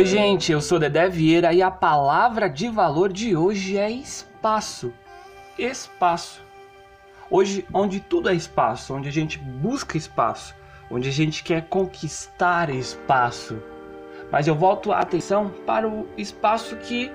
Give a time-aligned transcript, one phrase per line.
[0.00, 4.94] Oi, gente, eu sou Dedé Vieira e a palavra de valor de hoje é espaço.
[5.58, 6.40] Espaço.
[7.30, 10.56] Hoje, onde tudo é espaço, onde a gente busca espaço,
[10.90, 13.62] onde a gente quer conquistar espaço.
[14.32, 17.12] Mas eu volto a atenção para o espaço que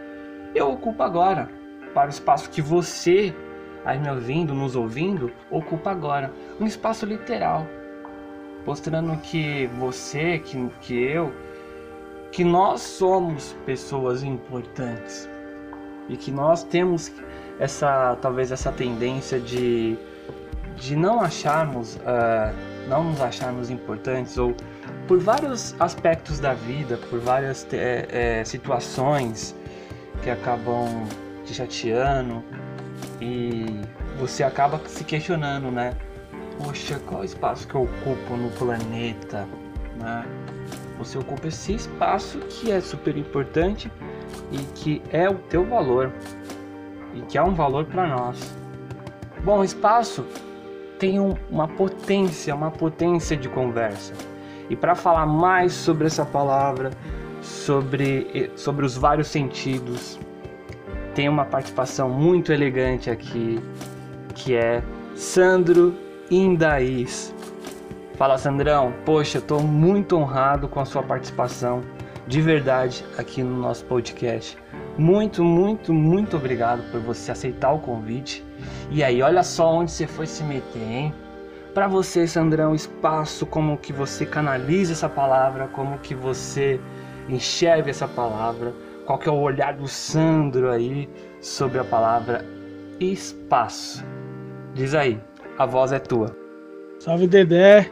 [0.54, 1.50] eu ocupo agora,
[1.92, 3.34] para o espaço que você,
[3.84, 6.32] aí me ouvindo, nos ouvindo, ocupa agora.
[6.60, 7.66] Um espaço literal,
[8.64, 11.34] mostrando que você, que, que eu,
[12.36, 15.30] que nós somos pessoas importantes
[16.10, 17.10] e que nós temos
[17.62, 19.98] essa talvez essa tendência de,
[20.76, 22.54] de não acharmos uh,
[22.90, 24.54] não nos acharmos importantes ou
[25.08, 29.56] por vários aspectos da vida por várias é, é, situações
[30.22, 31.08] que acabam
[31.46, 32.44] te chateando
[33.22, 33.80] e
[34.20, 35.94] você acaba se questionando né?
[36.62, 39.48] Poxa qual espaço que eu ocupo no planeta?
[39.98, 40.26] né
[40.98, 43.92] você ocupa esse espaço que é super importante
[44.52, 46.12] e que é o teu valor
[47.14, 48.56] e que é um valor para nós.
[49.44, 50.26] Bom, espaço
[51.00, 54.14] tem um, uma potência, uma potência de conversa.
[54.70, 56.92] E para falar mais sobre essa palavra,
[57.42, 60.20] sobre, sobre os vários sentidos,
[61.14, 63.60] tem uma participação muito elegante aqui,
[64.34, 64.84] que é
[65.16, 65.96] Sandro
[66.30, 67.34] Indaís.
[68.18, 71.82] Fala Sandrão, poxa, estou muito honrado com a sua participação
[72.26, 74.58] de verdade aqui no nosso podcast.
[74.98, 78.42] Muito, muito, muito obrigado por você aceitar o convite.
[78.90, 81.14] E aí, olha só onde você foi se meter, hein?
[81.74, 86.80] Para você, Sandrão, espaço, como que você canaliza essa palavra, como que você
[87.28, 88.74] enxerga essa palavra,
[89.06, 91.10] qual que é o olhar do Sandro aí
[91.42, 92.46] sobre a palavra
[92.98, 94.06] espaço.
[94.74, 95.20] Diz aí,
[95.58, 96.45] a voz é tua.
[97.06, 97.88] Salve Dedé,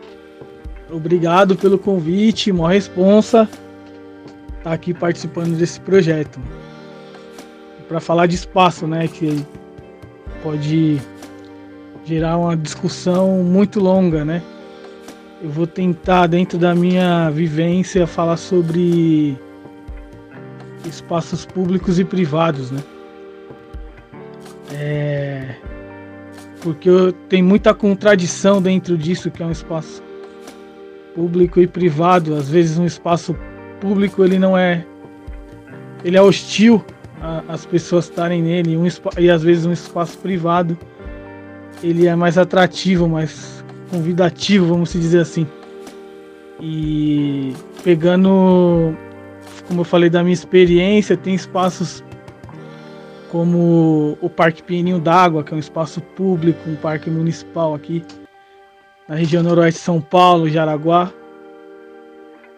[0.90, 6.40] obrigado pelo convite, maior responsa estar tá aqui participando desse projeto.
[7.88, 9.46] Para falar de espaço, né, que
[10.42, 11.00] pode
[12.04, 14.42] gerar uma discussão muito longa, né?
[15.44, 19.38] Eu vou tentar dentro da minha vivência falar sobre
[20.88, 22.80] espaços públicos e privados, né?
[24.72, 25.13] É,
[26.64, 26.90] porque
[27.28, 30.02] tem muita contradição dentro disso que é um espaço
[31.14, 32.34] público e privado.
[32.36, 33.36] Às vezes um espaço
[33.82, 34.86] público ele não é
[36.04, 36.84] ele é hostil
[37.48, 38.86] às pessoas estarem nele um,
[39.18, 40.78] e às vezes um espaço privado
[41.84, 45.46] ele é mais atrativo, mais convidativo, vamos dizer assim.
[46.62, 47.54] E
[47.84, 48.96] pegando,
[49.68, 52.02] como eu falei da minha experiência, tem espaços
[53.34, 58.04] como o Parque Pinheirinho d'Água, que é um espaço público, um parque municipal aqui
[59.08, 61.12] na região noroeste de São Paulo, Jaraguá,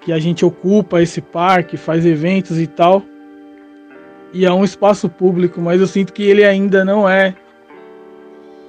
[0.02, 3.02] que a gente ocupa esse parque, faz eventos e tal.
[4.34, 7.34] E é um espaço público, mas eu sinto que ele ainda não é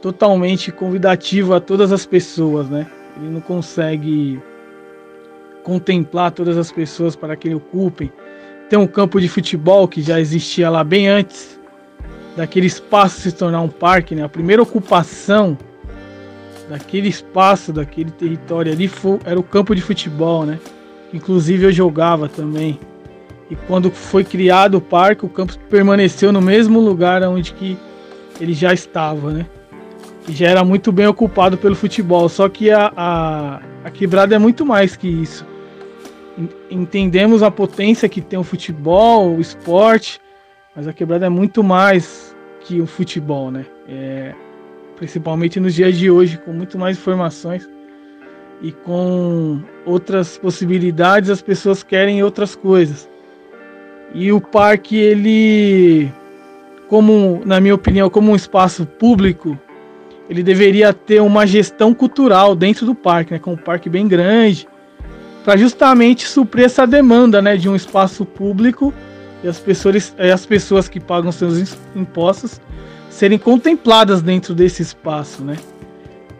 [0.00, 2.86] totalmente convidativo a todas as pessoas, né?
[3.16, 4.40] Ele não consegue
[5.64, 8.12] contemplar todas as pessoas para que ele ocupem.
[8.70, 11.56] Tem um campo de futebol que já existia lá bem antes
[12.36, 14.22] daquele espaço se tornar um parque, né?
[14.22, 15.56] A primeira ocupação
[16.68, 20.58] daquele espaço, daquele território ali foi, era o campo de futebol, né?
[21.12, 22.78] Inclusive eu jogava também.
[23.50, 27.78] E quando foi criado o parque, o campo permaneceu no mesmo lugar onde que
[28.40, 29.46] ele já estava, né?
[30.28, 32.28] E já era muito bem ocupado pelo futebol.
[32.28, 35.46] Só que a, a, a quebrada é muito mais que isso.
[36.68, 40.20] Entendemos a potência que tem o futebol, o esporte,
[40.76, 43.64] mas a quebrada é muito mais que o futebol, né?
[43.88, 44.34] É,
[44.96, 47.66] principalmente nos dias de hoje, com muito mais informações
[48.60, 53.08] e com outras possibilidades, as pessoas querem outras coisas.
[54.14, 56.12] E o parque, ele,
[56.88, 59.58] como na minha opinião, como um espaço público,
[60.28, 63.38] ele deveria ter uma gestão cultural dentro do parque, né?
[63.38, 64.68] Com um parque bem grande,
[65.42, 68.92] para justamente suprir essa demanda, né, de um espaço público
[69.46, 72.60] e as pessoas, as pessoas que pagam seus impostos
[73.08, 75.56] serem contempladas dentro desse espaço, né?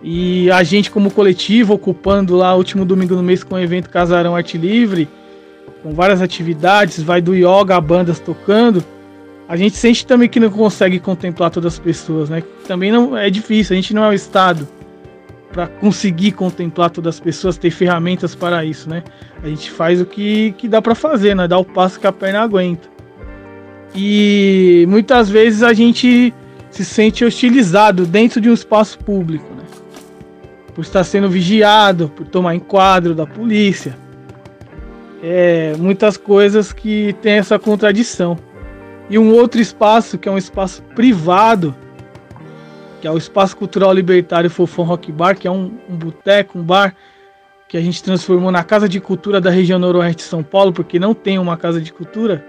[0.02, 3.88] E a gente, como coletivo, ocupando lá o último domingo do mês com o evento
[3.88, 5.08] Casarão Arte Livre,
[5.84, 8.84] com várias atividades, vai do yoga a bandas tocando,
[9.48, 12.42] a gente sente também que não consegue contemplar todas as pessoas, né?
[12.66, 14.66] Também não é difícil, a gente não é o Estado
[15.52, 19.04] para conseguir contemplar todas as pessoas, ter ferramentas para isso, né?
[19.44, 21.46] A gente faz o que, que dá para fazer, né?
[21.46, 22.95] Dá o passo que a perna aguenta.
[23.94, 26.34] E muitas vezes a gente
[26.70, 29.62] se sente hostilizado dentro de um espaço público, né?
[30.74, 33.96] Por estar sendo vigiado, por tomar enquadro da polícia.
[35.22, 38.38] é, muitas coisas que tem essa contradição.
[39.08, 41.74] E um outro espaço, que é um espaço privado,
[43.00, 46.62] que é o Espaço Cultural Libertário Fofão Rock Bar, que é um, um boteco, um
[46.62, 46.94] bar
[47.68, 50.98] que a gente transformou na Casa de Cultura da região noroeste de São Paulo, porque
[50.98, 52.44] não tem uma casa de cultura.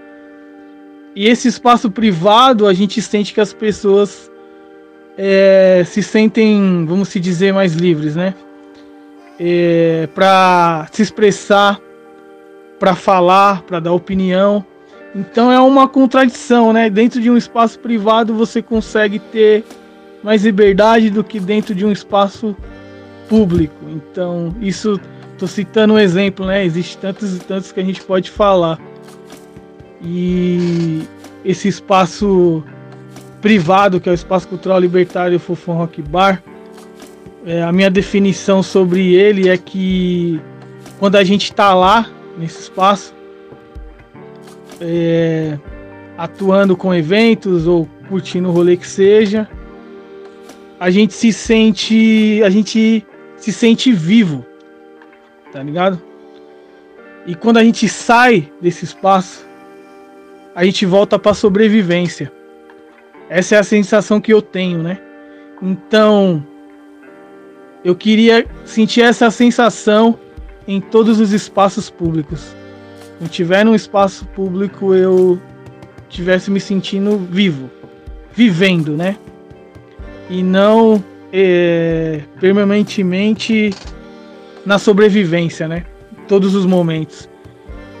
[1.18, 4.30] E esse espaço privado, a gente sente que as pessoas
[5.16, 8.36] é, se sentem, vamos se dizer, mais livres, né?
[9.36, 11.80] É, para se expressar,
[12.78, 14.64] para falar, para dar opinião.
[15.12, 16.88] Então é uma contradição, né?
[16.88, 19.64] Dentro de um espaço privado você consegue ter
[20.22, 22.56] mais liberdade do que dentro de um espaço
[23.28, 23.74] público.
[23.88, 25.00] Então, isso
[25.36, 26.64] tô citando um exemplo, né?
[26.64, 28.78] Existem tantos e tantos que a gente pode falar.
[30.02, 31.02] E
[31.44, 32.62] esse espaço
[33.40, 36.42] privado, que é o Espaço Cultural Libertário Fofão Rock Bar,
[37.46, 40.40] é, a minha definição sobre ele é que
[40.98, 43.14] quando a gente está lá, nesse espaço,
[44.80, 45.58] é,
[46.16, 49.48] atuando com eventos ou curtindo o rolê que seja,
[50.78, 52.42] a gente se sente.
[52.44, 53.04] A gente
[53.36, 54.44] se sente vivo.
[55.52, 56.00] Tá ligado?
[57.26, 59.47] E quando a gente sai desse espaço,
[60.58, 62.32] a gente volta para sobrevivência.
[63.30, 64.98] Essa é a sensação que eu tenho, né?
[65.62, 66.44] Então,
[67.84, 70.18] eu queria sentir essa sensação
[70.66, 72.56] em todos os espaços públicos.
[73.18, 75.40] Quando tiver num espaço público, eu
[76.08, 77.70] tivesse me sentindo vivo,
[78.32, 79.16] vivendo, né?
[80.28, 83.70] E não é, permanentemente
[84.66, 85.84] na sobrevivência, né?
[86.26, 87.28] Todos os momentos.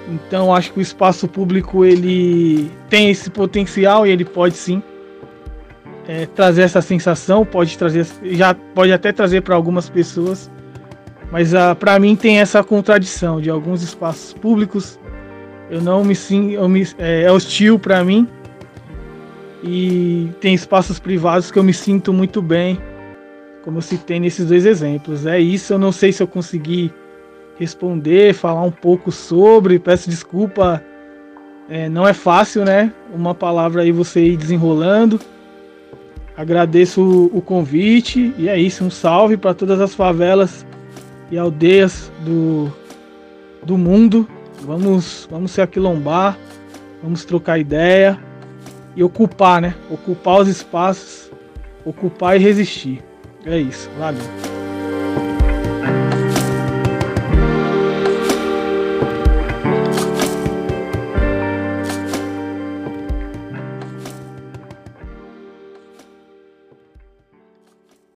[0.08, 4.82] Então acho que o espaço público ele tem esse potencial e ele pode sim
[6.06, 10.50] é, trazer essa sensação, pode trazer, já pode até trazer para algumas pessoas,
[11.30, 14.98] mas ah, para mim tem essa contradição de alguns espaços públicos
[15.70, 16.58] eu não me sinto,
[16.98, 18.26] é, é hostil para mim
[19.62, 22.80] e tem espaços privados que eu me sinto muito bem,
[23.62, 25.26] como eu citei nesses dois exemplos.
[25.26, 26.92] É isso, eu não sei se eu consegui
[27.58, 30.82] responder, falar um pouco sobre, peço desculpa,
[31.68, 32.92] é, não é fácil, né?
[33.12, 35.20] Uma palavra aí você ir desenrolando.
[36.36, 38.84] Agradeço o, o convite e é isso.
[38.84, 40.64] Um salve para todas as favelas
[41.30, 42.72] e aldeias do,
[43.62, 44.26] do mundo.
[44.62, 46.38] Vamos, vamos se aquilombar,
[47.02, 48.18] vamos trocar ideia
[48.96, 49.74] e ocupar, né?
[49.90, 51.30] Ocupar os espaços,
[51.84, 53.02] ocupar e resistir.
[53.44, 53.90] É isso.
[53.98, 54.47] Valeu.